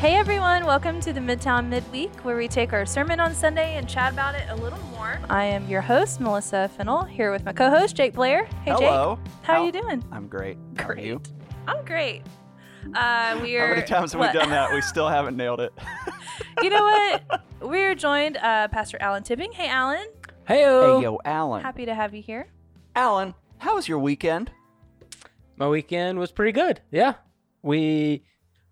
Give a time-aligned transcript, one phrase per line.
[0.00, 3.86] Hey everyone, welcome to the Midtown Midweek, where we take our sermon on Sunday and
[3.86, 5.20] chat about it a little more.
[5.28, 8.46] I am your host, Melissa Fennel, here with my co-host Jake Blair.
[8.64, 9.18] Hey Hello.
[9.22, 10.02] Jake, how are you doing?
[10.10, 10.56] I'm great.
[10.78, 11.20] How are you?
[11.68, 12.22] I'm great.
[12.94, 14.72] Uh, we're How many times have what- we done that?
[14.72, 15.72] We still haven't nailed it.
[16.62, 17.42] you know what?
[17.60, 19.52] We're joined uh, Pastor Alan Tipping.
[19.52, 20.06] Hey Alan,
[20.48, 21.02] hey, Heyo.
[21.02, 21.62] yo, Alan.
[21.62, 22.46] happy to have you here.
[22.96, 24.50] Alan, how was your weekend?
[25.58, 26.80] My weekend was pretty good.
[26.90, 27.14] Yeah.
[27.62, 28.22] We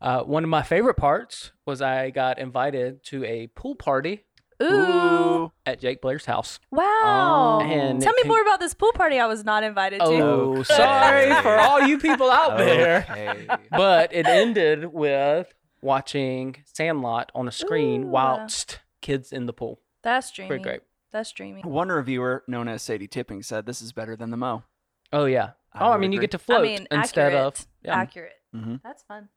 [0.00, 4.24] uh, one of my favorite parts was I got invited to a pool party
[4.62, 6.58] Ooh, at Jake Blair's house.
[6.70, 7.60] wow!
[7.62, 7.64] Oh.
[7.64, 10.04] And Tell me came- more about this pool party I was not invited to.
[10.06, 13.06] Oh, sorry for all you people out there.
[13.10, 13.46] Okay.
[13.70, 18.08] But it ended with watching Sandlot on a screen Ooh.
[18.08, 19.80] whilst kids in the pool.
[20.02, 20.48] That's dreamy.
[20.48, 20.80] Pretty great.
[21.12, 21.62] That's dreamy.
[21.62, 24.64] One reviewer known as Sadie Tipping said this is better than the Mo.
[25.12, 25.50] Oh yeah.
[25.72, 27.60] I oh, I would mean you get to float I mean, instead accurate.
[27.60, 27.96] of yeah.
[27.96, 28.32] accurate.
[28.54, 28.76] Mm-hmm.
[28.82, 29.28] That's fun.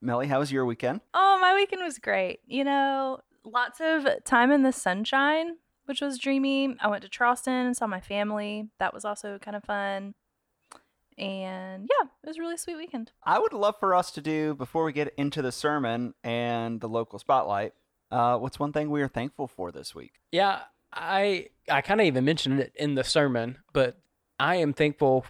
[0.00, 1.00] Melly, how was your weekend?
[1.12, 2.40] Oh, my weekend was great.
[2.46, 6.76] You know, lots of time in the sunshine, which was dreamy.
[6.80, 8.68] I went to Charleston and saw my family.
[8.78, 10.14] That was also kind of fun.
[11.18, 13.12] And yeah, it was a really sweet weekend.
[13.24, 16.88] I would love for us to do before we get into the sermon and the
[16.88, 17.74] local spotlight.
[18.10, 20.14] Uh, what's one thing we are thankful for this week?
[20.32, 20.60] Yeah,
[20.92, 24.00] I I kind of even mentioned it in the sermon, but
[24.38, 25.26] I am thankful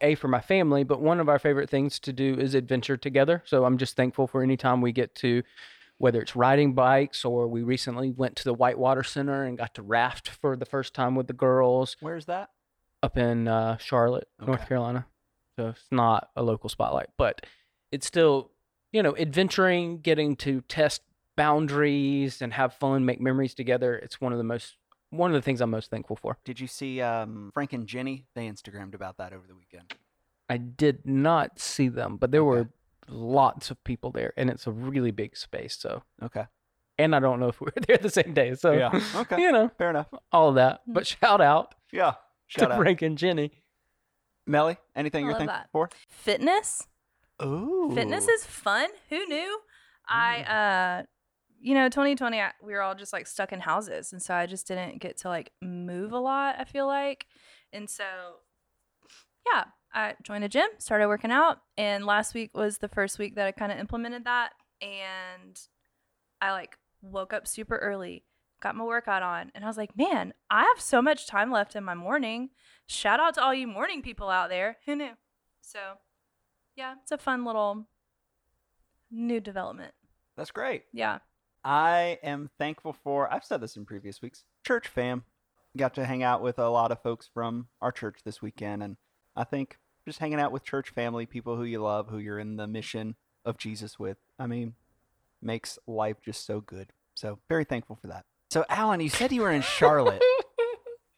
[0.00, 3.42] a for my family, but one of our favorite things to do is adventure together.
[3.46, 5.42] So I'm just thankful for any time we get to
[5.98, 9.82] whether it's riding bikes or we recently went to the Whitewater Center and got to
[9.82, 12.50] raft for the first time with the girls Where's that?
[13.04, 15.06] up in uh, Charlotte, North Carolina.
[15.56, 17.46] So it's not a local spotlight, but
[17.92, 18.50] it's still,
[18.90, 21.02] you know, adventuring, getting to test
[21.36, 23.96] boundaries and have fun, make memories together.
[23.96, 24.76] It's one of the most,
[25.12, 26.38] one of the things I'm most thankful for.
[26.44, 28.26] Did you see um, Frank and Jenny?
[28.34, 29.94] They Instagrammed about that over the weekend.
[30.48, 32.48] I did not see them, but there Okay.
[32.62, 32.68] were
[33.08, 35.76] lots of people there, and it's a really big space.
[35.78, 36.46] So, Okay.
[36.98, 38.54] and I don't know if we were there the same day.
[38.54, 38.90] So, Yeah.
[39.14, 39.40] Okay.
[39.40, 40.08] you know, Fair enough.
[40.32, 40.80] all of that.
[40.86, 42.14] But shout out Yeah.
[42.48, 42.80] Shout to out.
[42.80, 43.52] Frank and Jenny.
[44.46, 45.68] Melly, anything I you're love thankful that.
[45.72, 45.90] for?
[46.08, 46.88] Fitness.
[47.42, 47.92] Ooh.
[47.94, 48.88] Fitness is fun.
[49.10, 49.60] Who knew?
[50.08, 51.02] I, uh,
[51.62, 54.12] you know, 2020, I, we were all just like stuck in houses.
[54.12, 57.26] And so I just didn't get to like move a lot, I feel like.
[57.72, 58.04] And so,
[59.46, 59.64] yeah,
[59.94, 61.58] I joined a gym, started working out.
[61.78, 64.50] And last week was the first week that I kind of implemented that.
[64.80, 65.58] And
[66.40, 68.24] I like woke up super early,
[68.60, 69.52] got my workout on.
[69.54, 72.50] And I was like, man, I have so much time left in my morning.
[72.88, 74.78] Shout out to all you morning people out there.
[74.86, 75.12] Who knew?
[75.60, 75.78] So,
[76.74, 77.86] yeah, it's a fun little
[79.12, 79.94] new development.
[80.36, 80.84] That's great.
[80.92, 81.18] Yeah.
[81.64, 85.24] I am thankful for, I've said this in previous weeks, church fam.
[85.76, 88.82] Got to hang out with a lot of folks from our church this weekend.
[88.82, 88.96] And
[89.36, 92.56] I think just hanging out with church family, people who you love, who you're in
[92.56, 93.14] the mission
[93.44, 94.74] of Jesus with, I mean,
[95.40, 96.92] makes life just so good.
[97.14, 98.24] So, very thankful for that.
[98.50, 100.22] So, Alan, you said you were in Charlotte,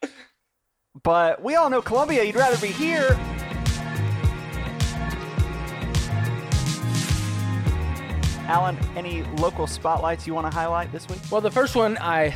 [1.03, 3.17] but we all know Columbia, you'd rather be here.
[8.47, 11.17] Alan, any local spotlights you want to highlight this week?
[11.31, 12.29] Well, the first one I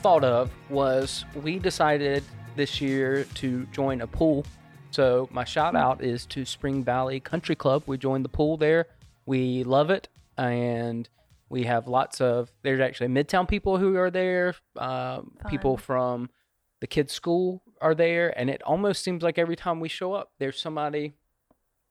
[0.00, 2.24] thought of was we decided
[2.56, 4.46] this year to join a pool.
[4.92, 7.82] So my shout out is to Spring Valley Country Club.
[7.86, 8.86] We joined the pool there.
[9.26, 10.08] We love it,
[10.38, 11.06] and
[11.50, 12.50] we have lots of.
[12.62, 14.54] There's actually Midtown people who are there.
[14.78, 16.30] Um, people from
[16.80, 20.32] the kids' school are there, and it almost seems like every time we show up,
[20.38, 21.12] there's somebody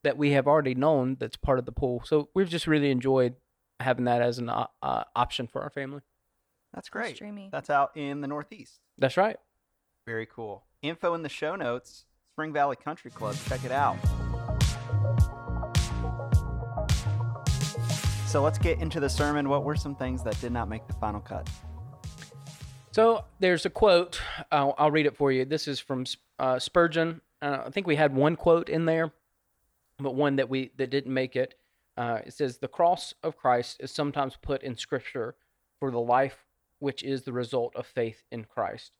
[0.03, 2.01] that we have already known that's part of the pool.
[2.03, 3.35] So we've just really enjoyed
[3.83, 6.01] having that as an uh, uh, option for our family.
[6.73, 7.17] That's great.
[7.17, 7.49] dreamy.
[7.51, 8.79] That's out in the Northeast.
[8.97, 9.37] That's right.
[10.05, 10.63] Very cool.
[10.81, 12.05] Info in the show notes.
[12.33, 13.35] Spring Valley Country Club.
[13.47, 13.97] Check it out.
[18.25, 19.49] So let's get into the sermon.
[19.49, 21.49] What were some things that did not make the final cut?
[22.91, 24.21] So there's a quote.
[24.51, 25.43] I'll, I'll read it for you.
[25.43, 26.05] This is from
[26.39, 27.19] uh, Spurgeon.
[27.41, 29.11] Uh, I think we had one quote in there,
[29.99, 31.55] but one that we that didn't make it.
[31.97, 35.35] Uh, it says, "The cross of Christ is sometimes put in Scripture
[35.79, 36.45] for the life
[36.79, 38.91] which is the result of faith in Christ.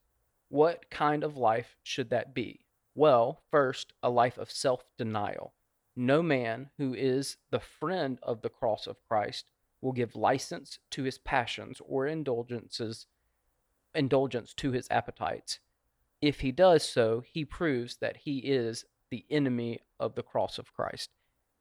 [0.50, 2.66] What kind of life should that be?
[2.94, 5.54] Well, first, a life of self-denial.
[5.96, 9.48] No man who is the friend of the cross of Christ
[9.82, 13.08] will give license to his passions or indulgences."
[13.94, 15.60] indulgence to his appetites.
[16.22, 20.74] If he does so, he proves that he is the enemy of the cross of
[20.74, 21.12] Christ.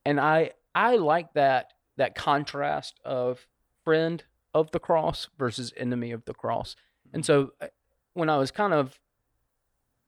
[0.05, 3.47] And I I like that that contrast of
[3.85, 4.25] friend
[4.55, 6.77] of the cross versus enemy of the cross.
[7.13, 7.67] And so uh,
[8.15, 8.99] when I was kind of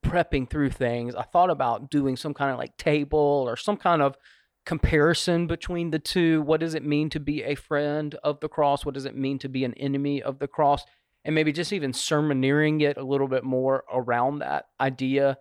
[0.04, 4.02] prepping through things, I thought about doing some kind of like table or some kind
[4.02, 4.16] of
[4.64, 6.42] comparison between the two.
[6.42, 8.84] What does it mean to be a friend of the cross?
[8.84, 10.84] What does it mean to be an enemy of the cross?
[11.24, 15.38] And maybe just even sermoneering it a little bit more around that idea.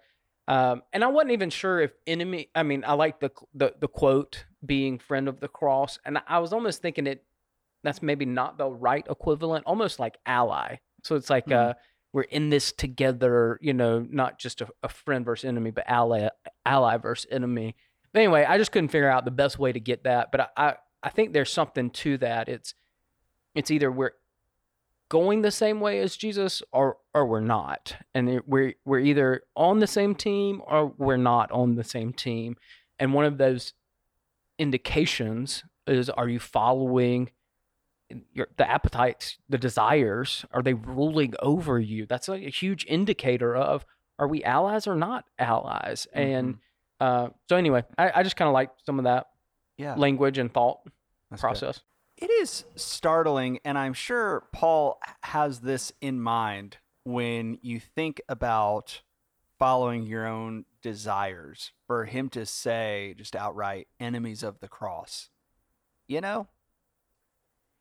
[0.52, 2.50] Um, and I wasn't even sure if enemy.
[2.54, 6.40] I mean, I like the the the quote being friend of the cross, and I
[6.40, 7.24] was almost thinking it.
[7.84, 10.76] That's maybe not the right equivalent, almost like ally.
[11.04, 11.56] So it's like Mhm.
[11.56, 11.74] uh,
[12.14, 16.28] we're in this together, you know, not just a, a friend versus enemy, but ally
[16.66, 17.76] ally versus enemy.
[18.12, 20.32] But anyway, I just couldn't figure out the best way to get that.
[20.34, 22.50] But I, I, I think there's something to that.
[22.50, 22.74] It's
[23.56, 24.12] it's either we're
[25.12, 27.98] going the same way as Jesus or or we're not.
[28.16, 32.56] And we're we're either on the same team or we're not on the same team.
[32.98, 33.74] And one of those
[34.58, 37.30] indications is are you following
[38.34, 42.06] your the appetites, the desires, are they ruling over you?
[42.06, 43.86] That's like a huge indicator of
[44.18, 46.08] are we allies or not allies?
[46.14, 46.58] And
[47.00, 49.28] uh, so anyway, I, I just kind of like some of that
[49.78, 49.96] Yeah.
[49.96, 50.80] language and thought
[51.30, 51.82] that's good.
[52.22, 59.02] It is startling, and I'm sure Paul has this in mind when you think about
[59.58, 61.72] following your own desires.
[61.88, 65.30] For him to say just outright, enemies of the cross.
[66.08, 66.48] You know?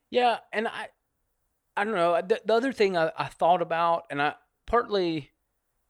[0.08, 0.88] Yeah, and I,
[1.76, 2.18] I don't know.
[2.22, 5.32] The, the other thing I, I thought about, and I partly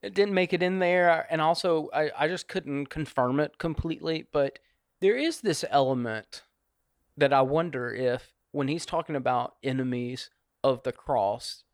[0.02, 4.26] it didn't make it in there, and also I, I just couldn't confirm it completely.
[4.32, 4.58] But
[5.00, 6.43] there is this element
[7.17, 10.31] that I wonder if when he's talking about enemies
[10.64, 11.64] of the cross,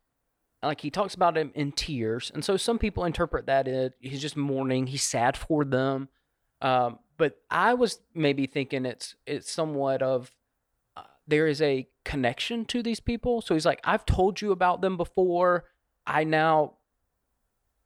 [0.63, 4.21] like he talks about him in tears, and so some people interpret that as he's
[4.21, 6.09] just mourning, he's sad for them.
[6.61, 10.31] Um, but I was maybe thinking it's it's somewhat of
[10.95, 13.41] uh, there is a connection to these people.
[13.41, 15.65] So he's like, I've told you about them before.
[16.05, 16.73] I now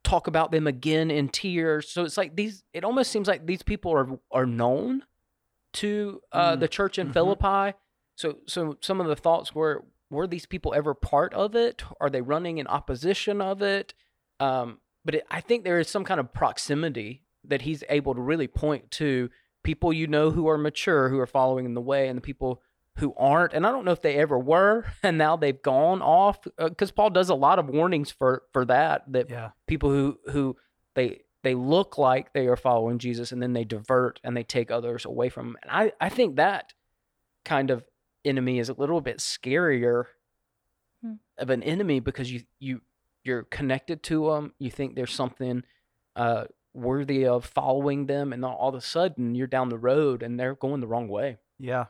[0.04, 1.90] talk about them again in tears.
[1.90, 2.64] So it's like these.
[2.74, 5.04] It almost seems like these people are are known
[5.74, 7.14] to uh, Mm, the church in mhm.
[7.14, 7.78] Philippi.
[8.22, 11.84] So so some of the thoughts were were these people ever part of it?
[12.00, 13.94] Are they running in opposition of it?
[14.40, 18.22] Um, but it, I think there is some kind of proximity that he's able to
[18.22, 19.30] really point to
[19.64, 22.62] people you know who are mature, who are following in the way, and the people
[22.98, 23.54] who aren't.
[23.54, 27.10] And I don't know if they ever were, and now they've gone off because Paul
[27.10, 29.12] does a lot of warnings for for that.
[29.12, 29.52] That Yeah.
[29.66, 30.58] people who who
[30.94, 34.70] they they look like they are following Jesus, and then they divert and they take
[34.70, 35.58] others away from him.
[35.64, 36.74] And I I think that
[37.46, 37.84] kind of
[38.26, 40.06] enemy is a little bit scarier
[41.04, 41.14] Hmm.
[41.40, 42.82] of an enemy because you you
[43.24, 44.54] you're connected to them.
[44.60, 45.64] You think there's something
[46.16, 50.40] uh, worthy of following them, and all of a sudden you're down the road and
[50.40, 51.38] they're going the wrong way.
[51.60, 51.86] Yeah.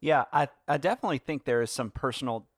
[0.00, 2.48] Yeah, I, I definitely think there is some personal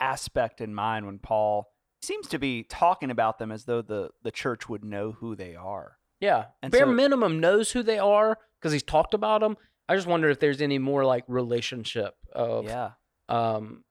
[0.00, 1.72] aspect in mind when Paul
[2.02, 5.54] seems to be talking about them as though the, the church would know who they
[5.56, 5.98] are.
[6.20, 9.56] Yeah, And bare so- minimum knows who they are because he's talked about them.
[9.88, 12.92] I just wonder if there's any more like relationship of Yeah.
[13.28, 13.84] um,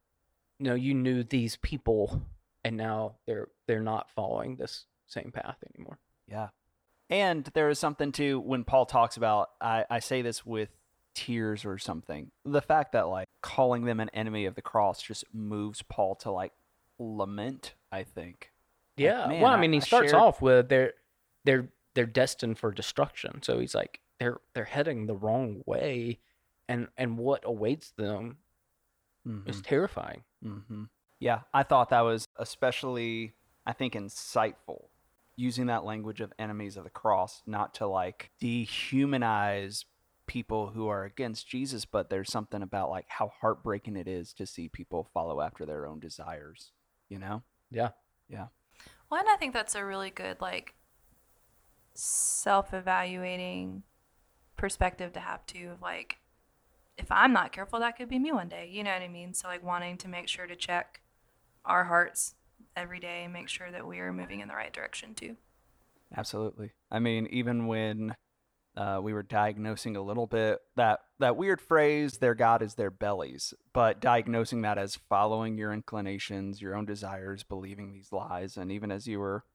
[0.59, 2.21] you know, you knew these people,
[2.63, 6.00] and now they're they're not following this same path anymore.
[6.27, 6.50] Yeah.
[7.09, 10.69] And there is something to when Paul talks about, I, I say this with
[11.13, 12.31] tears or something.
[12.45, 16.31] The fact that like calling them an enemy of the cross just moves Paul to
[16.31, 16.51] like
[17.00, 18.51] lament, I think.
[18.97, 19.27] Like, Yeah.
[19.27, 20.94] man, well, I mean, he I starts shared- off with they're
[21.44, 23.42] they're they're destined for destruction.
[23.44, 26.19] So he's like they're they're heading the wrong way,
[26.68, 28.38] and and what awaits them
[29.45, 30.24] is terrifying.
[30.44, 30.84] hmm
[31.19, 33.34] Yeah, I thought that was especially,
[33.66, 34.90] I think, insightful
[35.36, 39.86] using that language of enemies of the cross, not to like dehumanize
[40.28, 44.45] people who are against Jesus, but there's something about like how heartbreaking it is to
[44.45, 46.72] see people follow after their own desires,
[47.10, 47.44] you know?
[47.69, 47.90] Yeah.
[48.30, 48.48] Yeah.
[49.10, 50.74] Well, and I think that's a really good like
[51.94, 53.84] self-evaluating
[54.57, 55.71] perspective to have too.
[55.74, 56.18] Of like,
[56.97, 58.69] if I'm not careful, that could be me one day.
[58.71, 59.33] You know what I mean?
[59.33, 61.02] So like wanting to make sure to check
[61.66, 62.35] our hearts
[62.76, 65.38] every day and make sure that we are moving in the right direction too.
[66.16, 66.71] Absolutely.
[66.92, 68.16] I mean, even when
[68.78, 72.92] uh, we were diagnosing a little bit that that weird phrase, "Their God is their
[72.92, 78.71] bellies," but diagnosing that as following your inclinations, your own desires, believing these lies, and
[78.71, 79.45] even as you were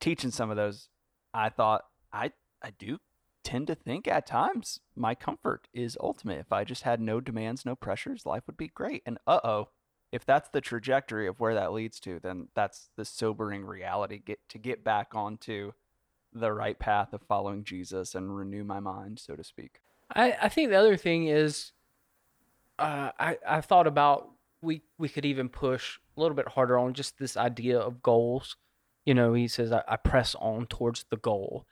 [0.00, 0.88] teaching some of those,
[1.34, 2.98] I thought I I do
[3.42, 6.40] tend to think at times my comfort is ultimate.
[6.40, 9.02] If I just had no demands, no pressures, life would be great.
[9.06, 9.68] And uh oh,
[10.12, 14.18] if that's the trajectory of where that leads to, then that's the sobering reality.
[14.18, 15.72] Get to get back onto
[16.32, 19.80] the right path of following Jesus and renew my mind, so to speak.
[20.14, 21.72] I, I think the other thing is,
[22.78, 24.30] uh, I I thought about
[24.62, 28.56] we we could even push a little bit harder on just this idea of goals.
[29.04, 31.66] You know, he says I, I press on towards the goal,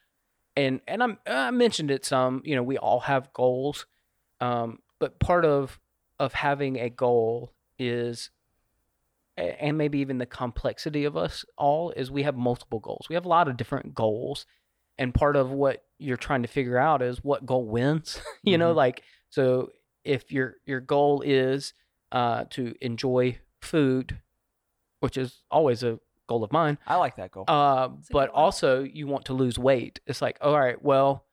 [0.59, 2.43] and and I'm, I mentioned it some.
[2.45, 3.87] You know, we all have goals,
[4.41, 5.79] um, but part of
[6.19, 8.31] of having a goal is,
[9.37, 13.07] and maybe even the complexity of us all is we have multiple goals.
[13.09, 14.47] We have a lot of different goals,
[14.99, 18.21] and part of what you're trying to figure out is what goal wins.
[18.43, 18.77] you know, Mhm.
[18.77, 19.71] like so
[20.05, 21.73] if your your goal is
[22.11, 24.19] uh, to enjoy food,
[25.01, 26.79] which is always a goal of mine.
[26.87, 27.45] I like that goal.
[27.49, 29.99] Uh, but good also you want to lose weight.
[30.07, 31.25] It's like, all right, well,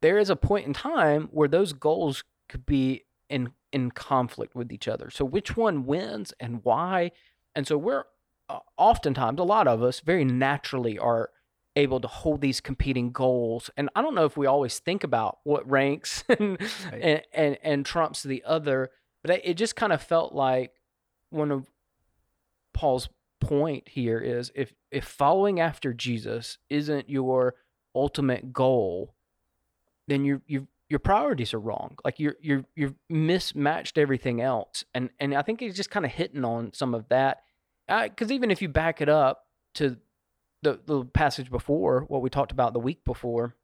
[0.00, 4.70] there is a point in time where those goals could be in in conflict with
[4.70, 5.08] each other.
[5.10, 7.10] So which one wins and why?
[7.54, 8.04] And so we're
[8.50, 11.30] uh, oftentimes a lot of us very naturally are
[11.74, 13.70] able to hold these competing goals.
[13.78, 17.00] And I don't know if we always think about what ranks and Right.
[17.02, 18.90] and, and and trumps the other,
[19.22, 20.72] but it- it just kind of felt like
[21.30, 21.70] one of
[22.74, 23.08] Paul's
[23.42, 27.54] point here is if if following after Jesus isn't your
[27.94, 29.14] ultimate goal,
[30.08, 31.96] then you you your priorities are wrong.
[32.04, 36.12] Like you're you're you've mismatched everything else, and and I think he's just kind of
[36.12, 37.42] hitting on some of that.
[37.88, 39.96] Because even if you back it up to
[40.62, 43.56] the the passage before, what we talked about the week before,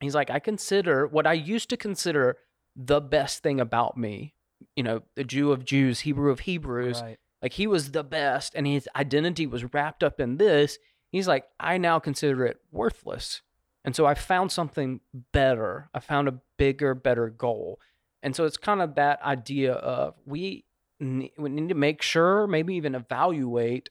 [0.00, 2.38] he's like, I consider what I used to consider
[2.76, 4.34] the best thing about me.
[4.76, 7.18] You know, the Jew of Jews, Hebrew of Hebrews right.
[7.44, 10.78] Like he was the best and his identity was wrapped up in this.
[11.12, 13.42] He's like i now consider it worthless.
[13.84, 15.90] And so i found something better.
[15.92, 17.80] I found a bigger better goal.
[18.22, 20.64] And so it's kind of that idea of we
[21.00, 23.90] we need to make sure maybe even evaluate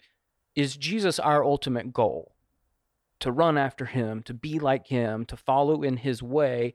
[0.56, 2.34] is jesus our ultimate goal?
[3.20, 6.74] To run after him to be like him to follow in his way.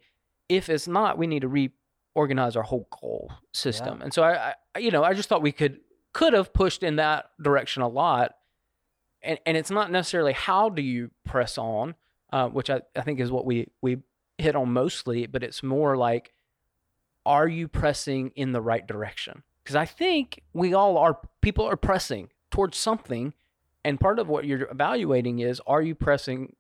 [0.48, 1.70] If it's not we need to
[2.14, 4.00] reorganize our whole goal system.
[4.00, 5.80] And so I, I you know i just thought we could
[6.12, 8.34] could have pushed in that direction a lot.
[9.22, 11.94] And and it's not necessarily how do you press on,
[12.32, 13.98] uh, which I, I think is what we we
[14.38, 16.32] hit on mostly, but it's more like
[17.26, 19.42] are you pressing in the right direction?
[19.62, 23.34] Because I think we all are people are pressing towards something.
[23.84, 26.54] And part of what you're evaluating is are you pressing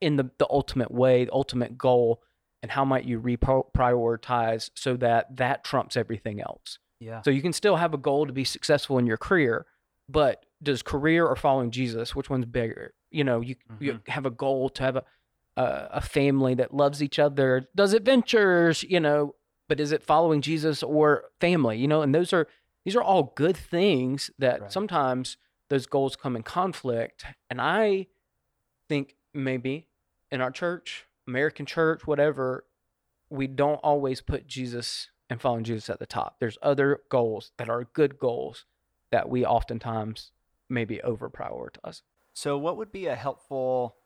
[0.00, 2.22] in the, the ultimate way, the ultimate goal,
[2.62, 6.78] and how might you reprioritize so that that trumps everything else?
[7.04, 7.22] Yeah.
[7.22, 9.66] So you can still have a goal to be successful in your career,
[10.08, 12.94] but does career or following Jesus, which one's bigger?
[13.10, 14.10] You know, you you mm-hmm.
[14.10, 15.04] have a goal to have a
[15.56, 19.34] a, a family that loves each other, does adventures, you know,
[19.68, 21.78] but is it following Jesus or family?
[21.78, 22.48] You know, and those are
[22.84, 24.72] these are all good things that Right.
[24.72, 25.36] sometimes
[25.70, 27.24] those goals come in conflict.
[27.48, 28.08] And I
[28.88, 29.88] think maybe
[30.30, 32.66] in our church, American church, whatever,
[33.30, 36.36] we don't always put Jesus and following Jesus at the top.
[36.38, 38.66] There's other goals that are good goals
[39.10, 40.30] that we oftentimes
[40.70, 42.02] maybe over prioritize.
[42.34, 43.96] So, what would be a helpful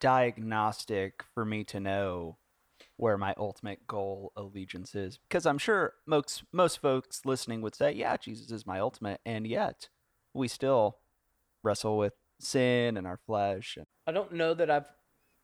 [0.00, 2.38] diagnostic for me to know
[2.96, 5.18] where my ultimate goal allegiance is?
[5.28, 9.46] Because I'm sure most most folks listening would say, "Yeah, Jesus is my ultimate," and
[9.46, 9.90] yet
[10.32, 11.00] we still
[11.62, 13.76] wrestle with sin and our flesh.
[13.76, 14.90] And, I don't know that I've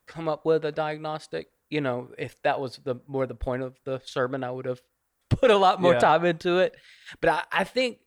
[0.06, 1.48] come up with a diagnostic.
[1.68, 4.80] You know, if that was the more the point of the sermon, I would have
[5.41, 5.99] put a lot more Yeah.
[6.00, 6.75] time into it.
[7.21, 7.99] But I, I think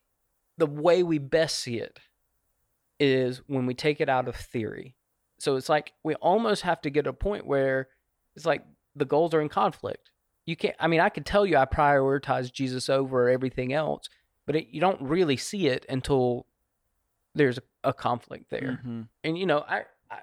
[0.57, 1.99] the way we best see it
[2.99, 4.95] is when we take it out of theory.
[5.39, 7.89] So it's like we almost have to get a point where
[8.35, 8.63] it's like
[8.95, 10.11] the goals are in conflict.
[10.45, 10.75] You can't.
[10.79, 14.09] I mean, I could tell you I prioritize Jesus over everything else,
[14.45, 16.47] but it, you don't really see it until
[17.35, 19.07] there's a, a conflict there Mhm.
[19.23, 20.19] and you know I, I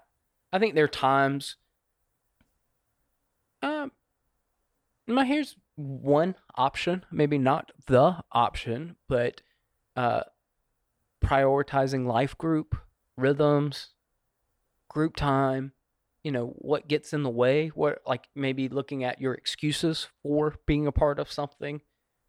[0.52, 1.54] i think there are times
[3.62, 3.92] um
[5.06, 9.40] now here's one option maybe not the option but
[9.96, 10.22] uh
[11.24, 12.76] prioritizing life group
[13.16, 13.90] rhythms
[14.88, 15.72] group time
[16.22, 20.54] you know what gets in the way what like maybe looking at your excuses for
[20.66, 21.80] being a part of something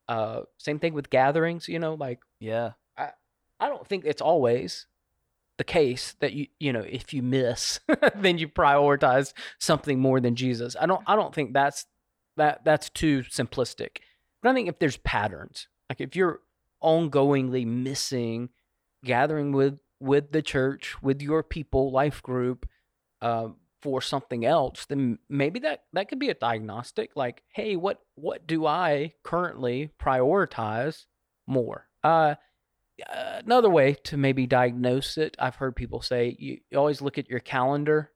[0.07, 2.71] uh same thing with gatherings you know like Yeah.
[2.97, 3.11] I
[3.59, 4.87] I don't think it's always
[5.57, 7.79] the case that you you know if you miss
[8.15, 10.75] then you prioritize something more than Jesus.
[10.79, 11.85] I don't I don't think that's
[12.37, 13.97] that that's too simplistic.
[14.41, 16.41] But I think if there's patterns, like if you're
[16.83, 18.49] ongoingly missing
[19.03, 22.67] gathering with with the church, with your people, life group,
[23.21, 23.49] uh,
[23.81, 27.11] for something else, then maybe that that could be a diagnostic.
[27.15, 31.05] Like, hey, what what do I currently prioritize
[31.47, 31.87] more?
[32.03, 32.35] Uh,
[33.45, 37.29] another way to maybe diagnose it i've heard people say you, you always look at
[37.29, 38.11] your calendar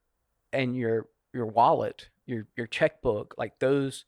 [0.54, 4.06] and your your wallet your your checkbook like those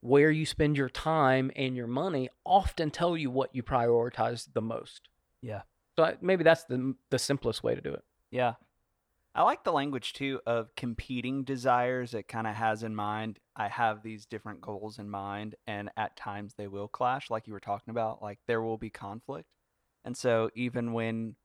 [0.00, 4.62] where you spend your time and your money often tell you what you prioritize the
[4.62, 5.08] most
[5.42, 5.62] Yeah.
[5.96, 8.54] so I, maybe that's the the simplest way to do it Yeah.
[9.32, 12.14] I like the language too of competing desires.
[12.14, 16.16] It kind of has in mind, I have these different goals in mind, and at
[16.16, 18.20] times they will clash, like you were talking about.
[18.20, 19.46] Like there will be conflict.
[20.04, 21.36] And so, even when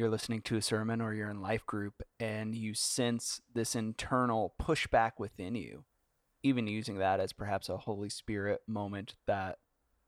[0.00, 4.54] you're listening to a sermon or you're in life group and you sense this internal
[4.58, 5.84] pushback within you,
[6.42, 9.58] even using that as perhaps a Holy Spirit moment that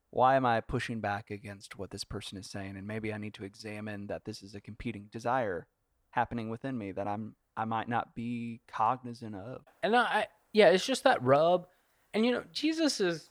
[0.09, 2.79] why am I pushing back against what this person is saying?
[2.79, 5.67] And maybe I need to examine that this is a competing desire
[6.13, 9.61] happening within me that I'm I might not be cognizant of.
[9.83, 11.67] And I, yeah, it's just that rub.
[12.15, 13.29] And you know, Jesus is,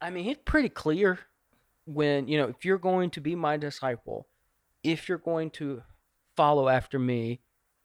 [0.00, 1.18] I mean, he's pretty clear
[1.84, 4.26] when, you know, if you're going to be my disciple,
[4.82, 5.82] if you're going to
[6.38, 7.40] follow after me,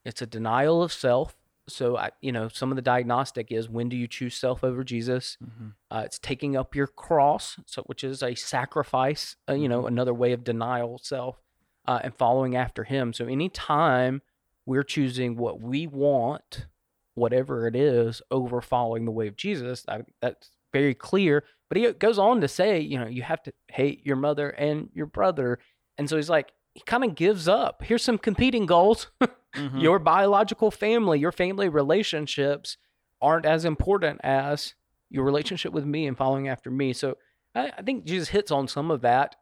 [0.05, 1.35] it's a denial of self.
[1.67, 4.83] So, I, you know, some of the diagnostic is when do you choose self over
[4.83, 5.37] Jesus?
[5.43, 5.69] Mm-hmm.
[5.89, 9.37] Uh, it's taking up your cross, so which is a sacrifice.
[9.49, 11.41] Uh, you know, another way of denial self,
[11.87, 13.11] uh, and following after Him.
[13.11, 14.21] So, anytime
[14.67, 16.67] we're choosing what we want,
[17.15, 21.43] whatever it is, over following the way of Jesus, I, that's very clear.
[21.69, 24.89] But he goes on to say, you know, you have to hate your mother and
[24.93, 25.57] your brother,
[25.97, 27.83] and so he's like, he kind of gives up.
[27.83, 29.07] Here's some competing goals.
[29.53, 29.83] Mhm.
[29.83, 32.75] Your biological family, your family relationships
[33.21, 34.73] aren't as important as
[35.11, 36.91] your relationship with me and following after me.
[36.91, 37.17] So
[37.53, 39.35] I, I think Jesus hits on some of that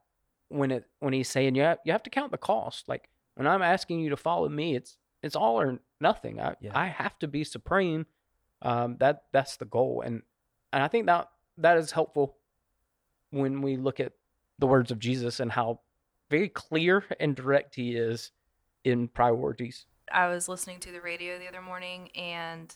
[0.50, 2.90] when it when he's saying you have, you have to count the cost.
[2.90, 6.42] Like when I'm asking you to follow me, it's it's all or nothing.
[6.42, 6.72] I Yeah.
[6.78, 8.06] I have to be supreme.
[8.62, 10.24] Um, that that's the goal, and
[10.74, 12.36] and I think that that is helpful
[13.30, 14.12] when we look at
[14.60, 15.80] the words of Jesus and how
[16.32, 18.32] very clear and direct he is
[18.84, 19.86] in priorities.
[20.12, 22.76] I was listening to the radio the other morning and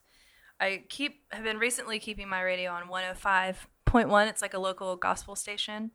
[0.60, 4.28] I keep have been recently keeping my radio on 105.1.
[4.28, 5.92] It's like a local gospel station.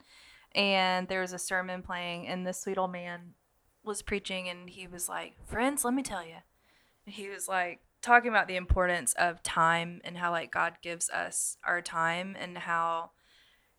[0.55, 3.35] And there was a sermon playing and this sweet old man
[3.85, 6.37] was preaching and he was like, "Friends, let me tell you."
[7.07, 11.09] And he was like talking about the importance of time and how like God gives
[11.11, 13.11] us our time and how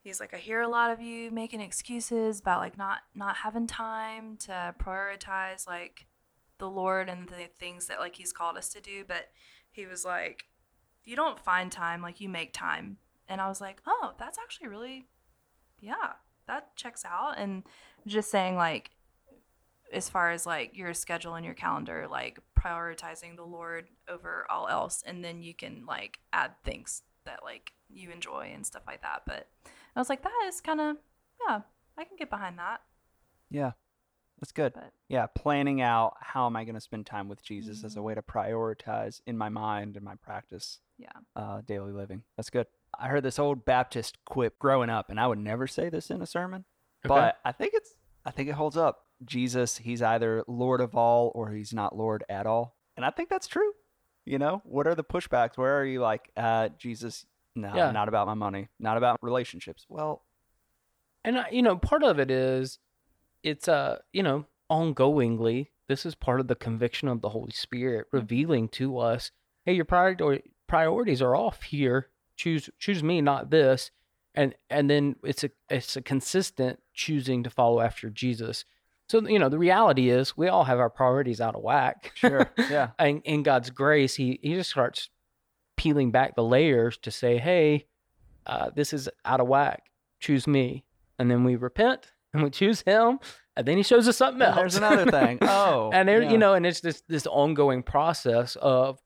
[0.02, 3.68] he's like I hear a lot of you making excuses about like not not having
[3.68, 6.06] time to prioritize like
[6.62, 9.04] the Lord and the things that like He's called us to do.
[9.06, 9.30] But
[9.72, 10.46] He was like,
[11.04, 12.98] you don't find time, like you make time.
[13.28, 15.08] And I was like, oh, that's actually really,
[15.80, 16.14] yeah,
[16.48, 17.36] that checks out.
[17.38, 17.64] And
[18.06, 18.92] just saying like,
[19.92, 24.68] as far as like your schedule and your calendar, like prioritizing the Lord over all
[24.68, 29.02] else, and then you can like add things that like you enjoy and stuff like
[29.02, 29.24] that.
[29.26, 29.48] But
[29.96, 30.98] I was like, that is kind of,
[31.48, 31.62] yeah,
[31.98, 32.82] I can get behind that.
[33.50, 33.72] Yeah.
[34.40, 34.74] That's good.
[34.74, 38.00] But Yeah, planning out how am I going to spend time with Jesus as a
[38.00, 38.04] Mhm.
[38.04, 42.24] way to prioritize in my mind and my practice yeah, uh, daily living.
[42.38, 42.68] That's good.
[42.98, 46.22] I heard this old Baptist quip growing up, and I would never say this in
[46.22, 46.66] a sermon,
[47.04, 49.08] but I think it's I think it holds up.
[49.26, 53.30] Jesus, he's either Lord of all or he's not Lord at all, and I think
[53.30, 53.74] that's true.
[54.26, 55.58] You know, what are the pushbacks?
[55.58, 57.26] Where are you like, uh, Jesus?
[57.56, 57.92] No, Yeah.
[57.92, 59.86] not about my money, not about relationships.
[59.90, 60.24] Well,
[61.24, 62.80] and I, you know part of it is
[63.44, 68.08] it's uh you know ongoingly this is part of the conviction of the holy spirit
[68.12, 69.32] revealing to us
[69.66, 72.08] hey your priority priorities are off here.
[72.38, 73.92] Choose choose me not this.
[74.34, 78.64] And and then it's a it's a consistent choosing to follow after jesus.
[79.10, 82.14] So you know the reality is we all have our priorities out of whack.
[82.16, 85.10] Sure, yeah, and in God's grace, he he just starts
[85.82, 87.88] peeling back the layers to say, "Hey,
[88.46, 89.84] uh, this is out of whack.
[90.20, 90.86] Choose me."
[91.18, 93.20] And then we repent and we choose Him,
[93.56, 94.58] and then He shows us something And else.
[94.58, 95.40] there's another thing.
[95.42, 96.32] Oh, and there, yeah.
[96.32, 99.00] you know, and it's this this ongoing process of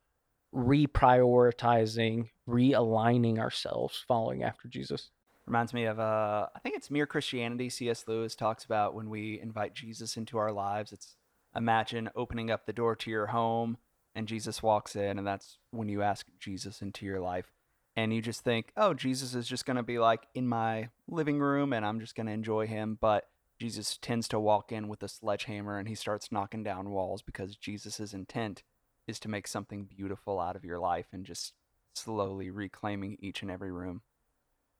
[0.54, 5.12] reprioritizing, realigning ourselves, following after Jesus.
[5.46, 7.70] Reminds me of uh I think it's Mere Christianity.
[7.70, 8.04] C.S.
[8.08, 10.92] Lewis talks about when we invite Jesus into our lives.
[10.92, 11.16] It's
[11.56, 13.78] imagine opening up the door to your home
[14.16, 17.52] and Jesus walks in and that's when you ask Jesus into your life.
[17.98, 21.40] And you just think, "Oh, Jesus is just going to be like in my living
[21.40, 25.02] room and I'm just going to enjoy him." But Jesus tends to walk in with
[25.04, 28.64] a sledgehammer and he starts knocking down walls because Jesus' intent
[29.08, 31.54] is to make something beautiful out of your life and just
[31.94, 34.02] slowly reclaiming each and every room.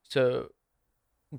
[0.04, 0.50] So,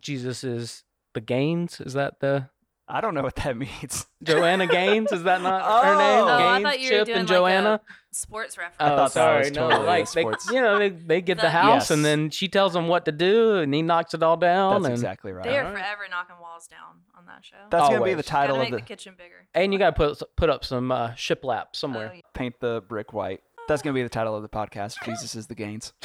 [0.01, 1.81] Jesus is the Gaines?
[1.81, 2.49] Is that the
[2.89, 4.07] I don't know what that means.
[4.23, 5.11] Joanna Gaines?
[5.13, 5.99] Is that not her Oh.
[5.99, 6.25] name?
[6.25, 7.81] Oh, I thought you were Chip, doing and like a Joanna.
[8.13, 8.77] sports reference.
[8.79, 10.89] I Oh, thought that sorry, was no, totally a like they, sports- you know, they,
[10.91, 13.83] they get the, The- house and then she tells him what to do and he
[13.83, 14.75] knocks it all down.
[14.83, 15.45] That's and, exactly right.
[15.45, 17.57] They are forever knocking walls down on that show.
[17.71, 19.47] That's gonna be the title of make the the kitchen bigger.
[19.55, 22.11] and you got to put put up some uh, shiplap somewhere.
[22.13, 22.21] Oh, yeah.
[22.35, 23.41] paint the brick white.
[23.69, 24.95] That's gonna be the title of the podcast.
[25.05, 25.93] Jesus is the Gaines.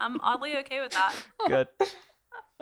[0.00, 1.14] I'm oddly okay with that.
[1.46, 1.68] Good.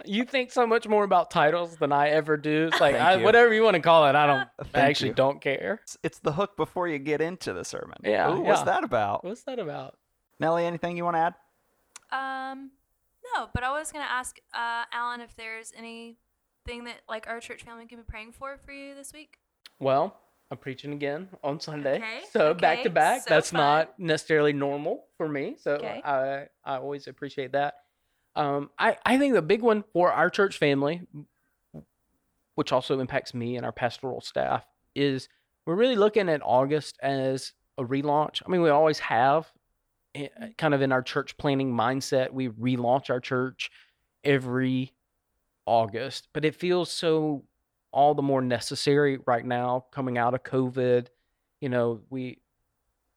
[0.04, 2.68] You think so much more about titles than I ever do.
[2.70, 3.24] It's like I, you.
[3.24, 4.14] whatever you want to call it.
[4.14, 4.48] I don't.
[4.74, 5.14] I actually you.
[5.14, 5.80] don't care.
[5.84, 7.96] It's, it's the hook before you get into the sermon.
[8.04, 9.24] Yeah, Ooh, What's that about?
[9.24, 9.96] What's that about?
[10.38, 11.34] Melly, anything you want to add?
[12.52, 12.70] Um,
[13.34, 17.62] no, but I was gonna ask uh, Alan if there's anything that like our church
[17.64, 19.38] family can be praying for for you this week.
[19.80, 20.16] Well,
[20.50, 23.22] I'm preaching again on Sunday, Okay, so back to back.
[23.22, 23.60] so That's fun.
[23.60, 26.00] not necessarily normal for me, so Okay.
[26.04, 27.74] I I always appreciate that.
[28.36, 31.02] Um, I I think the big one for our church family,
[32.54, 35.28] which also impacts me and our pastoral staff, is
[35.64, 38.42] we're really looking at August as a relaunch.
[38.46, 39.50] I mean, we always have,
[40.14, 43.70] eh, kind of in our church planning mindset, we relaunch our church
[44.22, 44.92] every
[45.66, 47.44] August, but it feels so
[47.92, 51.08] all the more necessary right now coming out of COVID.
[51.60, 52.38] You know, we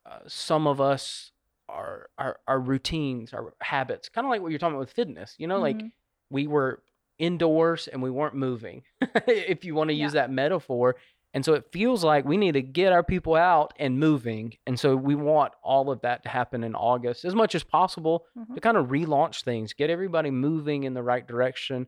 [0.06, 1.32] uh, some of us
[1.70, 5.36] our our our routines, our habits, kind of like what you're talking about with fitness.
[5.38, 5.92] You know, like Mhm.
[6.30, 6.82] we were
[7.18, 8.84] indoors and we weren't moving,
[9.28, 10.96] if you want to use that metaphor.
[11.34, 14.54] And so it feels like we need to get our people out and moving.
[14.66, 18.26] And so we want all of that to happen in August as much as possible
[18.38, 18.56] Mhm.
[18.56, 21.86] to kind of relaunch things, get everybody moving in the right direction.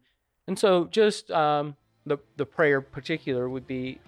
[0.48, 4.00] And so just um, the, the prayer particular would be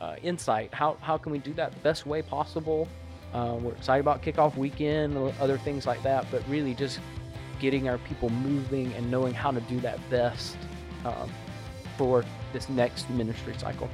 [0.00, 0.72] uh, insight.
[0.72, 2.88] How, how can we do that the best way possible?
[3.34, 7.00] Uh, we're excited about kickoff weekend, other things like that, but really just
[7.58, 10.56] getting our people moving and knowing how to do that best
[11.04, 11.30] um,
[11.98, 13.90] for this next ministry cycle.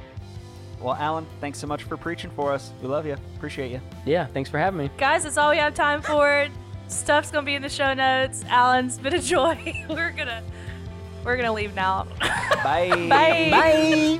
[0.79, 2.71] Well, Alan, thanks so much for preaching for us.
[2.81, 3.15] We love you.
[3.35, 3.81] Appreciate you.
[4.05, 4.91] Yeah, thanks for having me.
[4.97, 6.47] Guys, that's all we have time for.
[6.87, 8.43] Stuff's gonna be in the show notes.
[8.47, 9.85] Alan's been a joy.
[9.89, 10.43] we're gonna
[11.23, 12.07] we're gonna leave now.
[12.63, 12.89] Bye.
[13.09, 13.49] Bye.
[13.49, 14.19] Bye.